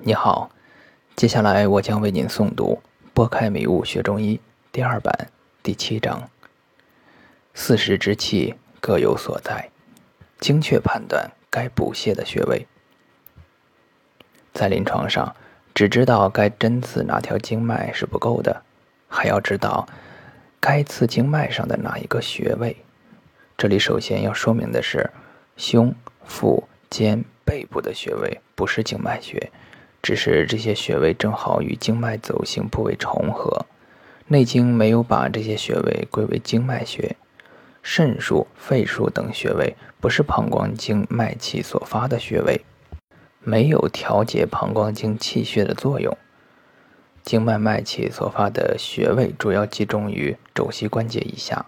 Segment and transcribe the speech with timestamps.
[0.00, 0.48] 你好，
[1.16, 2.80] 接下来我将为您诵读
[3.12, 4.36] 《拨开迷雾学中医》
[4.70, 5.12] 第二版
[5.60, 6.30] 第七章。
[7.52, 9.70] 四时之气各有所在，
[10.38, 12.64] 精确判断该补泻的穴位。
[14.54, 15.34] 在临床上，
[15.74, 18.62] 只知道该针刺哪条经脉是不够的，
[19.08, 19.84] 还要知道
[20.60, 22.76] 该刺经脉上的哪一个穴位。
[23.56, 25.10] 这里首先要说明的是，
[25.56, 25.92] 胸、
[26.24, 29.50] 腹、肩、背部的穴位不是经脉穴。
[30.02, 33.66] 只是这些穴位正好与经脉走行部位重合，
[34.28, 37.16] 《内经》没有把这些穴位归为经脉穴。
[37.82, 42.60] 肾腧、肺腧等穴位不是膀胱经脉气所发的穴位，
[43.40, 46.16] 没有调节膀胱经气血的作用。
[47.22, 51.66] 经脉脉气所发的穴位主要集中于肘膝关节以下，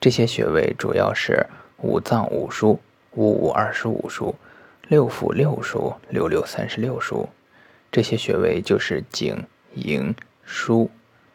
[0.00, 1.46] 这些穴位主要是
[1.78, 2.78] 五脏五腧、
[3.14, 4.34] 五五二十五腧、
[4.88, 7.26] 六腑六腧、六六三十六腧。
[7.92, 10.14] 这些穴位就是井、营、
[10.48, 10.88] 腧、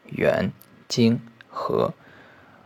[0.08, 0.52] 元、
[0.88, 1.94] 经、合，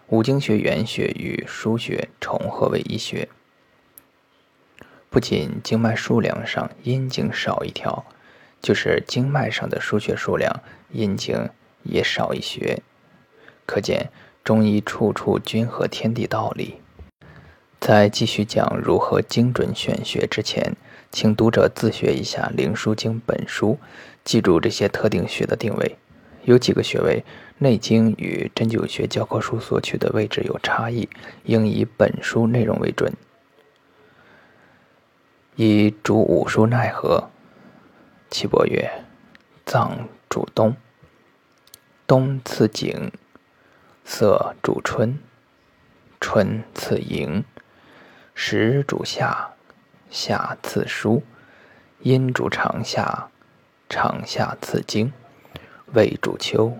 [0.07, 3.27] 五经穴原穴与腧穴重合为一穴。
[5.09, 8.05] 不仅经脉数量上阴经少一条，
[8.61, 10.61] 就是经脉上的腧穴数量
[10.91, 11.49] 阴经
[11.83, 12.81] 也少一穴。
[13.65, 14.09] 可见
[14.41, 16.79] 中医处处均合天地道理。
[17.81, 20.77] 在继续讲如何精准选穴之前，
[21.11, 23.77] 请读者自学一下《灵枢经》本书，
[24.23, 25.97] 记住这些特定穴的定位。
[26.45, 27.23] 有几个穴位，
[27.57, 31.09] 《内经》与针灸学教科书所取的位置有差异，
[31.43, 33.13] 应以本书内容为准。
[35.57, 37.29] 以主五腧奈何？
[38.29, 38.89] 岐伯曰：
[39.65, 40.77] 脏主冬，
[42.07, 43.11] 冬次景，
[44.05, 45.19] 色主春，
[46.21, 47.43] 春次迎。
[48.33, 49.50] 时主夏，
[50.11, 51.23] 夏次疏，
[52.01, 53.29] 阴主长夏，
[53.87, 55.13] 长夏次经，
[55.93, 56.77] 胃主秋，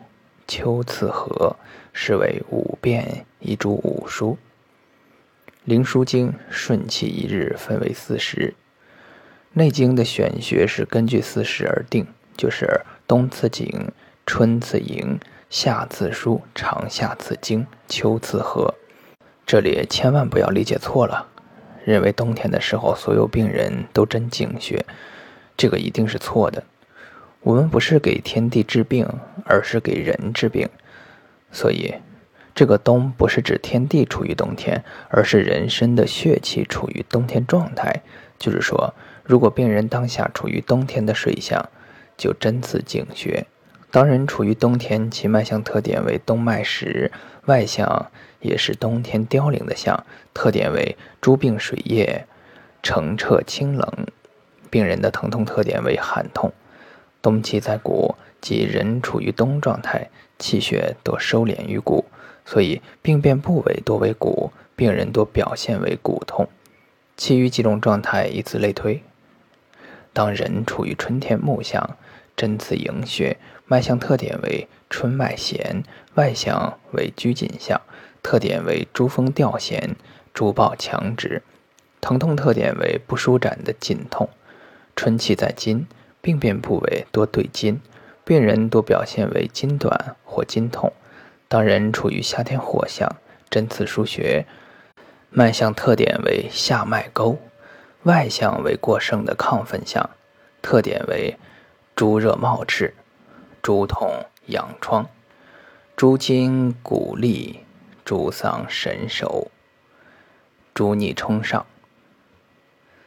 [0.50, 1.56] 秋次和，
[1.94, 4.38] 是为五变，一主五书。
[5.64, 8.54] 灵枢经顺气一日分为四时，
[9.54, 12.06] 内经的选穴是根据四时而定，
[12.36, 13.90] 就是冬次景，
[14.26, 15.18] 春次迎，
[15.50, 18.76] 夏次疏，长夏次经，秋次和。
[19.46, 21.31] 这里千万不要理解错了。
[21.84, 24.86] 认为冬天的时候所有病人都针井穴，
[25.58, 26.64] 这个一定是错的。
[27.42, 29.08] 我们不是给天地治病，
[29.46, 30.70] 而是给人治病。
[31.52, 31.96] 所以，
[32.54, 38.02] 这个冬不是指天地处于冬天，而是人身的血气处于冬天状态。
[38.38, 38.94] 就是说，
[39.24, 41.68] 如果病人当下处于冬天的水象，
[42.16, 43.46] 就针刺井穴。
[43.90, 47.12] 当人处于冬天，其脉象特点为冬脉实，
[47.46, 52.26] 外象也是冬天凋零的象，特点为诸病水液
[52.84, 54.08] 澄澈清冷。
[54.70, 56.52] 病人的疼痛特点为寒痛，
[57.22, 62.06] 冬气在骨，即人处于冬状态，气血多收敛于骨，
[62.46, 66.48] 所以病变部位多为骨，病人多表现为骨痛。
[67.16, 69.02] 其余几种状态以此类推。
[70.14, 71.98] 当人处于春天木象。
[72.38, 73.38] 针刺营穴，
[73.68, 75.84] 脉象特点为春脉弦，
[76.16, 77.80] 外象为拘谨象，
[78.24, 79.96] 特点为诸风调弦，
[80.34, 81.42] 诸暴强直。
[82.00, 84.30] 疼痛特点为不舒展的紧痛。
[84.96, 85.88] 春气在筋，
[86.22, 87.82] 病变部位多对筋，
[88.24, 90.92] 病人多表现为筋短或筋痛。
[91.48, 93.18] 当人处于夏天火象，
[93.50, 94.46] 针刺腧穴，
[95.30, 97.38] 脉象特点为下脉沟，
[98.04, 100.10] 外象为过盛的亢奋象，
[100.62, 101.38] 特点为。
[101.94, 102.96] 诸热冒赤，
[103.62, 105.08] 诸痛痒疮，
[105.96, 107.60] 诸筋骨力，
[108.12, 109.50] 诸丧神手，
[110.74, 111.66] 诸逆冲上。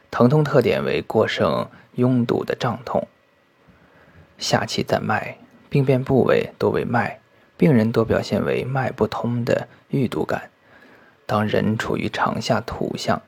[0.09, 3.07] 疼痛特点为过盛拥堵的胀痛。
[4.39, 5.37] 下气在脉，
[5.69, 7.19] 病变部位多为脉，
[7.55, 10.49] 病人多表现为脉不通的郁堵感。
[11.27, 13.21] 当人处于长下土象，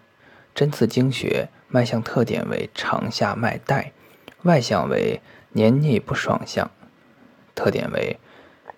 [0.55, 3.91] 针刺经穴，脉象特点为长下脉带，
[4.41, 5.21] 外象为。
[5.51, 6.71] 黏腻不爽象，
[7.53, 8.19] 特点为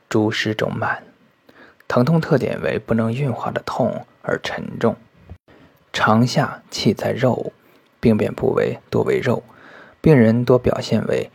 [0.10, 1.04] 诸湿肿满，
[1.90, 4.96] 疼痛特点为不能运化的痛而沉重。
[5.92, 7.52] 长下气在肉，
[8.00, 9.42] 病变部位多为肉，
[10.00, 11.32] 病人多表现为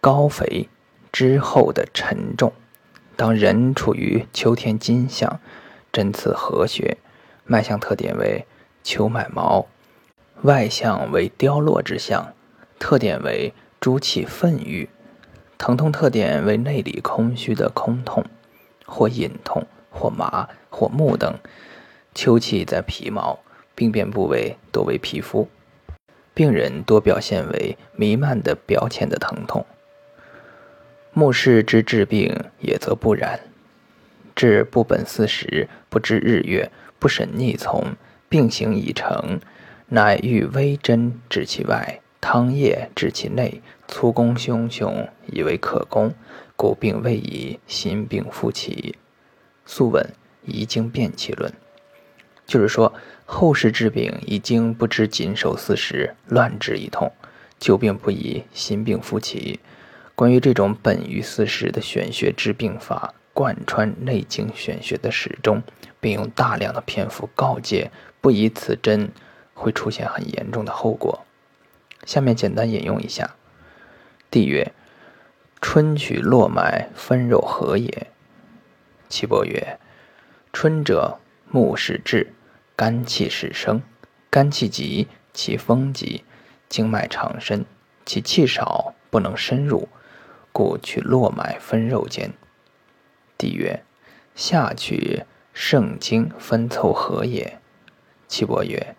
[0.00, 0.68] 高肥
[1.12, 2.52] 之后的沉重。
[3.14, 5.40] 当人处于秋天金象，
[5.92, 6.98] 针刺合穴，
[7.44, 8.44] 脉象特点为
[8.82, 9.66] 秋脉毛，
[10.42, 12.34] 外象为凋落之象，
[12.78, 13.54] 特点为。
[13.80, 14.88] 诸气愤郁，
[15.58, 18.24] 疼痛特点为内里空虚的空痛，
[18.86, 21.32] 或隐痛，或麻，或木等。
[22.14, 23.38] 秋气在皮毛，
[23.74, 25.48] 病变部位多为皮肤。
[26.34, 29.64] 病人多表现为弥漫的表浅的疼痛。
[31.12, 33.38] 目视之治病也则不然，
[34.34, 37.94] 治不本四时，不知日月，不审逆从，
[38.28, 39.38] 病行已成，
[39.90, 46.12] 乃欲微针治其外，汤液治其内，粗攻汹汹，以为可攻，
[46.56, 48.96] 故病未已，心病复起。
[49.66, 50.06] 素问
[50.44, 51.52] 遗经辨其论，
[52.46, 52.92] 就是说
[53.24, 57.10] 后世治病已经不知谨守四时，乱治一通，
[57.58, 59.60] 旧病不已，新病复起。
[60.14, 65.62] 关于这种本于四时的玄学治病法，贯穿《内经》玄学的始终，
[66.00, 67.90] 并用大量的篇幅告诫
[68.20, 69.10] 不以此针
[69.54, 71.24] 会出现很严重的后果。
[72.04, 73.34] 下面简单引用一下：
[74.30, 74.72] 帝曰
[75.60, 78.06] ：“春取络脉分肉合也。”
[79.14, 79.78] 岐伯曰
[80.52, 82.32] ：“春者，木始至，
[82.74, 83.80] 肝气始生。
[84.28, 86.24] 肝气急，其风急，
[86.68, 87.64] 经脉长深，
[88.04, 89.88] 其气少，不能深入。”
[90.50, 92.32] 故取络脉分肉间。
[93.38, 93.84] 帝曰：
[94.34, 95.22] 夏取
[95.52, 97.60] 肾经分凑合也。
[98.26, 98.96] 岐伯曰：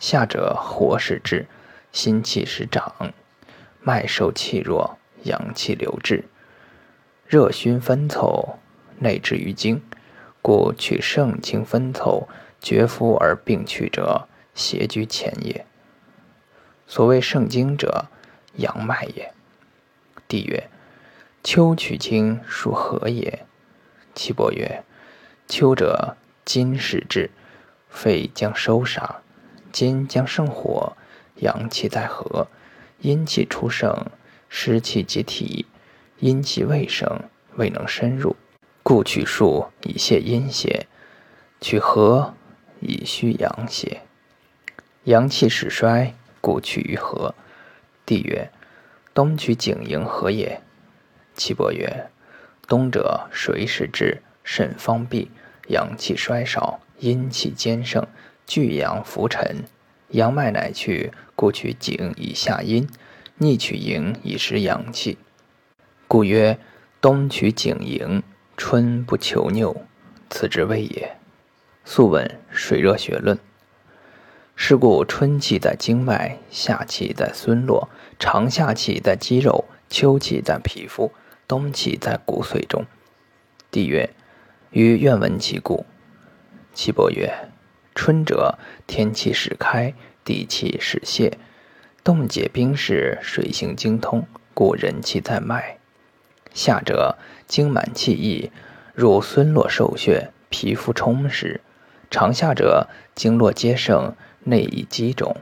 [0.00, 1.46] 夏者火始至，
[1.92, 3.12] 心气始长，
[3.80, 6.24] 脉受气弱，阳气流至，
[7.28, 8.58] 热熏分凑，
[9.02, 9.82] 内至于经，
[10.40, 12.28] 故取肾精分凑，
[12.60, 15.66] 绝肤而病去者，邪居前也。
[16.86, 18.06] 所谓盛精者，
[18.56, 19.32] 阳脉也。
[20.26, 20.68] 帝曰。
[21.44, 23.44] 秋取经属何也？
[24.14, 24.84] 岐伯曰：
[25.48, 27.32] 秋者，金始至，
[27.88, 29.22] 肺将收杀，
[29.72, 30.96] 金将生火，
[31.38, 32.46] 阳气在合，
[33.00, 34.06] 阴气出盛，
[34.48, 35.66] 湿气结体，
[36.20, 37.24] 阴气未生，
[37.56, 38.36] 未能深入，
[38.94, 40.86] 故取数以泄阴邪，
[41.62, 42.34] 取和
[42.80, 44.02] 以虚阳邪。
[45.04, 46.12] 阳气始衰，
[46.42, 47.34] 故取于和。
[48.04, 48.50] 帝曰：
[49.14, 50.60] 冬取景营何也？
[51.34, 52.10] 岐伯曰
[52.68, 55.30] ：“冬者，水始至，肾方闭，
[55.68, 58.06] 阳气衰少，阴气兼盛，
[58.46, 59.64] 聚阳浮沉，
[60.08, 62.86] 阳脉乃去，故取景以下阴，
[63.38, 65.16] 逆取营以实阳气。
[66.06, 66.58] 故曰：
[67.00, 68.22] 冬取景营，
[68.64, 69.74] 春不求拗，
[70.30, 71.16] 此之谓也。”
[71.84, 73.36] 素问《水热学论》。
[74.54, 77.88] 是故春气在经脉，夏气在孙络，
[78.20, 81.10] 长夏气在肌肉，秋气在皮肤。
[81.48, 82.84] 冬气在骨髓中。
[83.72, 84.08] 帝曰
[84.70, 85.84] ：“余愿闻其故。”
[86.72, 87.50] 岐伯曰
[87.96, 89.92] ：“春者，天气始开，
[90.24, 91.36] 地气始泄，
[92.04, 94.24] 冻结冰释，水行精通，
[94.54, 95.78] 故人气在脉。
[96.54, 97.16] 夏者，
[97.46, 98.50] 精满气溢，
[98.94, 101.60] 入孙络受血，皮肤充实。
[102.10, 105.36] 长夏者，经络皆盛，内以积肿。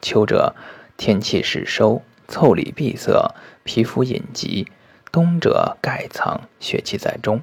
[0.00, 0.54] 秋者，
[0.96, 3.34] 天气始收，腠理闭塞，
[3.64, 4.66] 皮肤隐疾。”
[5.12, 7.40] 冬者盖藏血气在中，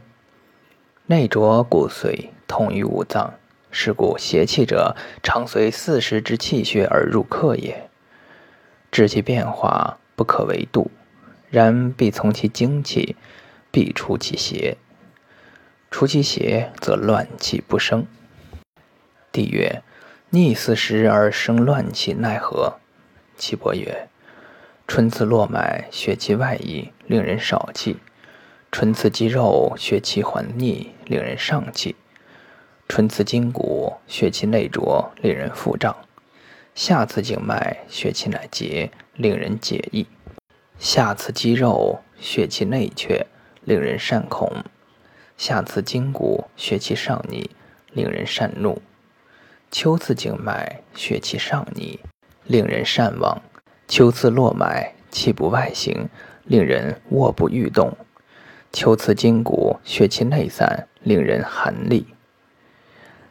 [1.08, 3.34] 内浊骨髓，通于五脏。
[3.72, 7.90] 是故邪气者，常随四时之气血而入客也。
[8.92, 10.92] 治其变化，不可为度，
[11.50, 13.16] 然必从其精气，
[13.74, 14.78] 必除其邪。
[15.90, 18.06] 除其邪，则乱气不生。
[19.32, 19.82] 帝曰：
[20.30, 22.76] 逆四时而生乱气，奈何？
[23.36, 24.08] 岐伯曰。
[24.88, 27.96] 春次络脉，血气外溢，令人少气；
[28.72, 31.96] 春次肌肉，血气缓逆，令人上气；
[32.88, 35.96] 春次筋骨，血气内浊，令人腹胀；
[36.76, 40.06] 夏次静脉，血气乃结，令人解意；
[40.78, 43.26] 夏次肌肉，血气内却，
[43.66, 44.48] 令人善恐；
[45.38, 47.50] 夏次筋骨，血气上逆，
[47.94, 48.80] 令人善怒；
[49.72, 52.00] 秋次静脉，血气上逆，
[52.46, 53.42] 令人善忘。
[53.88, 56.10] 秋次络脉气不外行，
[56.46, 57.92] 令人卧不欲动；
[58.72, 62.06] 秋次筋骨血气内散，令人寒栗；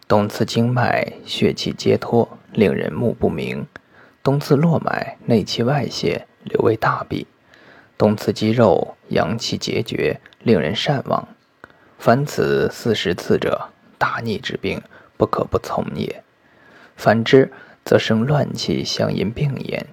[0.08, 3.66] 冬次经脉血气皆脱，令人目不明；
[4.22, 7.26] 冬次络脉内气外泄，留为大闭；
[8.02, 11.28] 冬刺肌肉阳气结绝，令人善忘。
[12.00, 14.82] 凡此四十次者，大逆之病，
[15.16, 16.24] 不可不从也。
[16.96, 17.52] 反之，
[17.84, 19.86] 则生乱气，相因病焉。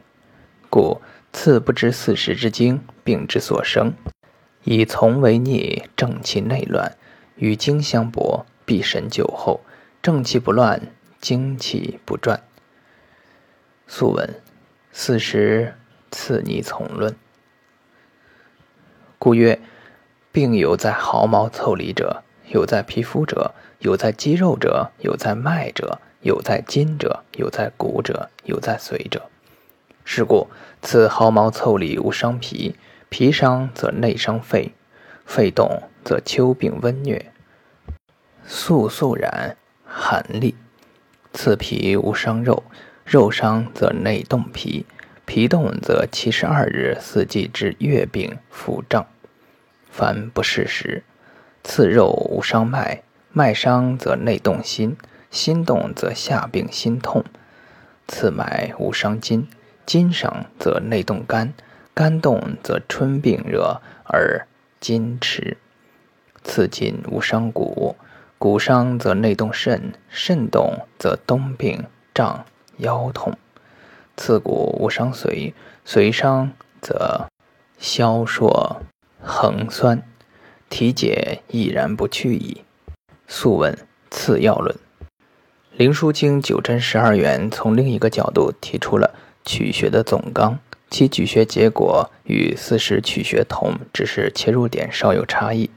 [0.72, 1.00] 故
[1.32, 3.94] 次不知四时之经，病之所生，
[4.63, 6.98] 以从为逆，正气内乱，
[7.36, 9.62] 与经相搏，必神久后，
[10.01, 10.82] 正气不乱，
[11.22, 12.42] 精气不转。
[13.86, 14.42] 素问：
[14.92, 15.75] 四时
[16.10, 17.16] 次逆从论。
[19.19, 19.59] 故曰：
[20.31, 29.23] 病有在毫毛腠理者，有在皮肤者，有在肌肉者，有在脉者，有在筋者，有在骨者，有在髓者。
[30.05, 30.47] 是故
[30.81, 32.77] 此毫毛凑里无伤脾，
[33.09, 34.71] 脾伤则内伤肺，
[35.25, 37.21] 肺动则秋病温疟，
[38.45, 40.55] 肃肃然寒栗。
[41.33, 42.63] 次脾无伤肉，
[43.03, 44.85] 肉伤则内动脾，
[45.29, 49.05] 脾动则七十二日四季之月病腹胀，
[49.91, 51.03] 凡不适时。
[51.63, 54.98] 次肉无伤脉，脉伤则内动心，
[55.29, 57.24] 心动则下病心痛。
[58.07, 59.48] 次脉无伤筋，
[59.86, 61.53] 筋伤则内动肝，
[61.93, 64.48] 肝动则春病热而
[64.79, 65.57] 筋迟。
[66.43, 67.95] 刺筋无伤骨，
[68.39, 72.45] 骨伤则内动肾，肾动则冬病胀
[72.77, 73.38] 腰痛。
[74.19, 75.53] 刺骨无伤髓，
[75.88, 77.29] 髓伤则
[77.79, 78.75] 消烁
[79.21, 80.03] 横酸。
[80.69, 82.65] 体解亦然不去矣。
[83.29, 83.75] 素问
[84.11, 84.75] 次要论，
[85.71, 90.59] 灵枢经九针十二元从另一个角度提出了取穴的总纲，
[90.89, 95.71] 其举穴结果与四时取穴同，只是切入点稍有差异。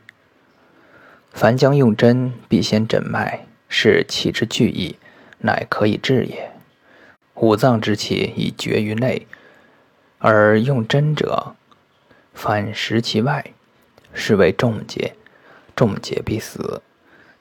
[1.30, 4.96] 凡将用针，必先诊脉，是气之聚意，
[5.38, 6.51] 乃可以治也。
[7.34, 9.26] 五脏之气已绝于内，
[10.18, 11.54] 而用针者，
[12.32, 13.52] 反食其外。
[14.14, 15.14] 是为重结，
[15.74, 16.82] 重结必死，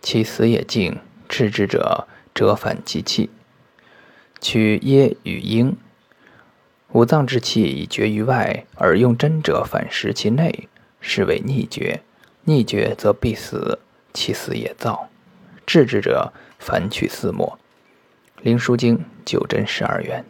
[0.02, 0.98] 其死也静。
[1.28, 3.30] 治之者，折反其气，
[4.40, 5.76] 取耶与阴。
[6.94, 10.70] 五脏之气已绝于外，而用针者反食其内，
[11.02, 12.02] 是为逆绝。
[12.46, 13.80] 逆绝则必死，
[14.14, 15.08] 其死也燥。
[15.66, 17.60] 治之者，反取四末。
[18.42, 20.26] 《灵枢经》九针十二元，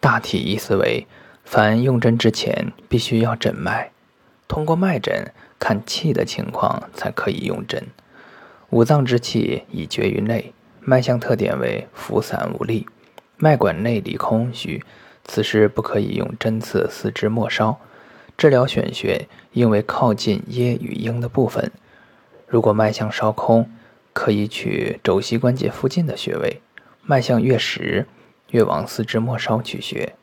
[0.00, 1.06] 大体意思为：
[1.44, 3.90] 凡用针之前，必须要诊脉，
[4.48, 5.32] 通过脉诊。
[5.58, 7.86] 看气的情况才可以用针。
[8.70, 12.84] 五脏之气已绝于内，脉象特点为浮散无力，
[13.36, 14.82] 脉管内里空虚，
[15.24, 17.78] 此时不可以用针刺四肢末梢。
[18.36, 21.70] 治疗选穴应为靠近耶与阴的部分。
[22.48, 23.70] 如果脉象稍空，
[24.12, 26.60] 可以取肘膝关节附近的穴位。
[27.04, 28.06] 脉象越实，
[28.50, 30.14] 越往四肢末梢取穴。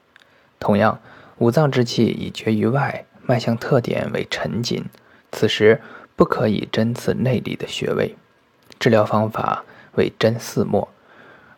[0.59, 0.99] 同样，
[1.37, 4.85] 五脏之气已绝于外，脉象特点为沉紧。
[5.31, 5.81] 此时
[6.15, 8.15] 不可以针刺内里的穴位，
[8.79, 9.63] 治疗方法
[9.95, 10.89] 为针四末。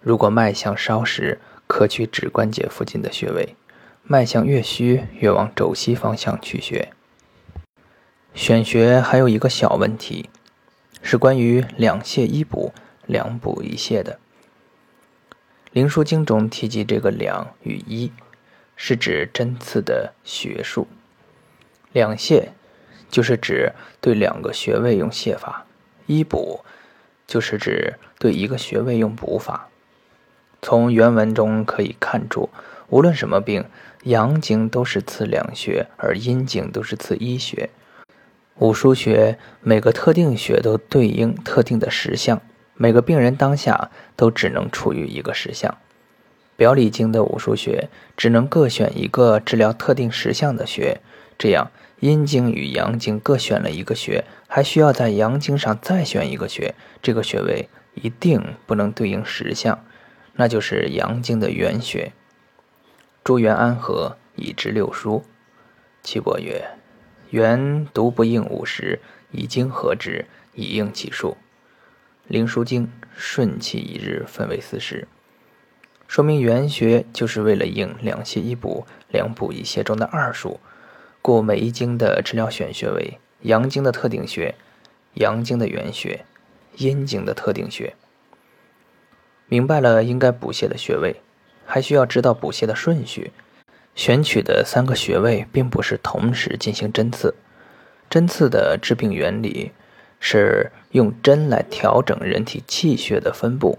[0.01, 3.55] 如果脉象稍实，可取指关节附近的穴位。
[4.03, 6.91] 脉象越虚，越往肘膝方向取穴。
[8.33, 10.29] 选穴还有一个小问题，
[11.01, 12.73] 是关于两泻一补、
[13.05, 14.13] 两补一泻的。
[15.71, 18.11] 《灵枢经》中提及这个两与一，
[18.75, 20.87] 是指针刺的穴数。
[21.91, 22.49] 两泻。
[23.09, 25.65] 就是指对两个穴位用泻法，
[26.05, 26.61] 一补
[27.27, 29.67] 就是指对一个穴位用补法。
[30.61, 32.49] 从原文中可以看出，
[32.87, 33.65] 无论什么病，
[34.03, 37.69] 阳经都是刺两穴，而阴经都是刺一穴。
[38.59, 42.41] 五腧穴每个特定穴都对应特定的实相，
[42.81, 45.77] 每个病人当下都只能处于一个实相。
[46.55, 51.00] 表里经的五腧穴只能各选一个治疗特定实相的穴，
[51.38, 51.69] 这样。
[52.00, 59.85] 阴经与阳经各选了一个穴，还需要在阳经上再选一个穴，这个穴位一定不能对应实相，
[60.33, 62.11] 那就是阳经的原穴。
[63.23, 65.23] 朱元安和以知六书，
[66.01, 66.71] 岐伯曰
[67.29, 71.38] ：“元独不应五时，以经合之，以应其数。”
[72.31, 75.05] 《灵枢经》顺气一日分为四时，
[76.07, 80.61] 说明原穴就是为了应两泻一补、两补一泻中的二数。
[81.21, 84.55] 故每一经的治疗选穴为阳经的特定穴、
[85.15, 86.23] 阳经的原穴、
[86.77, 87.95] 阴经的特定穴。
[89.47, 91.17] 明白了应该补泻的穴位，
[91.65, 93.31] 还需要知道补泻的顺序。
[93.93, 97.35] 选取的三个穴位并不是同时进行针刺，
[98.09, 99.73] 针刺的治病原理
[100.21, 103.77] 是用针来调整人体气血的分布。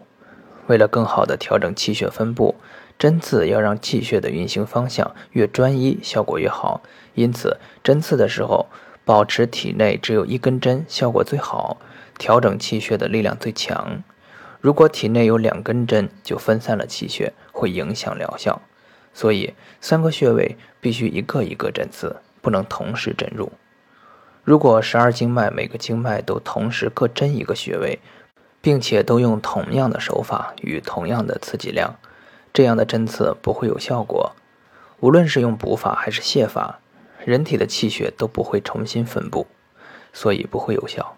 [0.67, 2.57] 为了更好的调整气血分布。
[2.99, 6.83] 针刺要让气血的运行方向越专一，效果越好。
[7.15, 8.67] 因此，针刺的时候，
[9.05, 11.79] 保持体内只有一根针，效果最好，
[12.17, 14.05] 调整气血的力量最强。
[14.61, 18.63] 如果体内有两根针，就分散了气血，会影响疗效。
[19.13, 23.51] 所以，三个穴位必须一个一个针刺，不能同时针入。
[24.45, 28.01] 如果十二经脉每个经脉都同时各针一个穴位，
[28.61, 31.97] 并且都用同样的手法与同样的刺激量。
[32.53, 34.33] 这样的针刺不会有效果，
[35.01, 36.81] 无论是用补法还是泻法，
[37.25, 39.47] 人体的气血都不会重新分布，
[40.13, 41.17] 所以不会有效。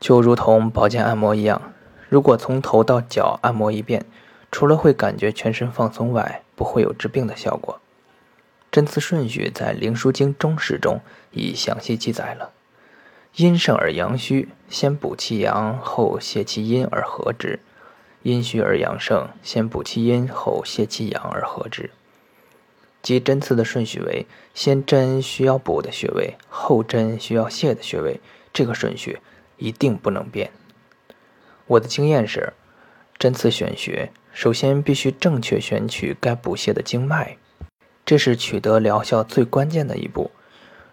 [0.00, 1.72] 就如同保健按摩一样，
[2.08, 4.06] 如果从头到脚按摩一遍，
[4.50, 7.80] 除了会感觉全身放松外，不会有治病的效果。
[8.70, 11.00] 针刺顺序在《灵枢经·中释》中
[11.32, 12.52] 已详细记载了：
[13.36, 17.60] 阴盛而阳虚，先补其阳，后泻其阴而和之；
[18.22, 21.90] 阴虚而阳盛，先补其阴，后泻其阳而和之。
[23.00, 28.20] 即针刺的顺序为：先针需要补的穴位，后针需要泻的穴位。
[28.52, 29.20] 这个顺序
[29.56, 30.50] 一定不能变。
[31.66, 32.52] 我的经验是，
[33.18, 37.38] 针刺选穴，首先必须正确选取该补泻的经脉，
[38.08, 40.30] 这是取得疗效最关键的一步。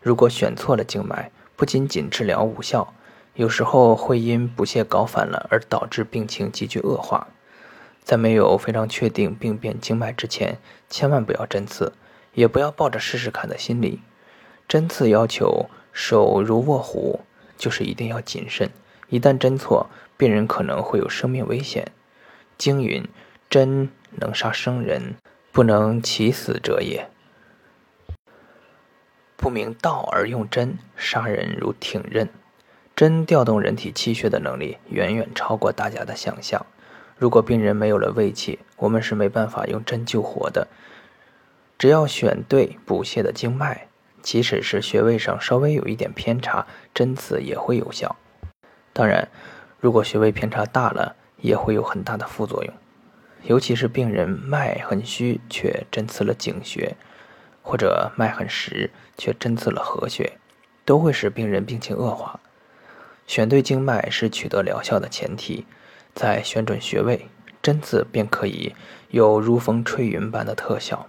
[0.02, 2.94] 如果选错了经脉，不仅仅治疗无效，
[3.36, 7.30] 有时候会因不屑搞反了而导致病情急剧恶化。
[8.04, 10.58] 在没有非常确定病变经脉之前，
[10.90, 11.94] 千万不要针刺，
[12.34, 14.02] 也不要抱着试试看的心理。
[14.68, 17.22] 针刺要求手如卧虎，
[17.58, 18.70] 就是一定要谨慎，
[19.08, 21.94] 一旦针错，病人可能会有生命危险。
[22.58, 23.08] 经云
[23.50, 25.16] ：“针能杀生人，
[25.56, 27.10] 不能起死者也。”
[29.38, 32.28] 不明道而用针杀人如挺刃，
[32.94, 36.66] 针调动人体气血的能力远远超过大家的想象。
[37.18, 40.68] 如果病人没有了胃气，我们是没办法用针救活的。
[41.78, 43.88] 只要选对补泻的经脉，
[44.22, 48.18] 即使是穴位上稍微有一点偏差，针刺也会有效。
[48.92, 49.30] 当然，
[49.80, 52.74] 如果穴位偏差大了，也会有很大的副作用。
[53.48, 56.96] 尤其是病人脉很虚却针刺了井穴，
[57.62, 60.34] 或者脉很实却针刺了合穴，
[60.84, 62.40] 都会使病人病情恶化。
[63.28, 65.66] 选对经脉是取得疗效的前提，
[66.14, 67.28] 在选准穴位，
[67.62, 68.76] 针刺便可以
[69.10, 71.08] 有如风吹云般的特效。